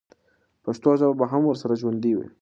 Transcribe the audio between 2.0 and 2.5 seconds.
وي.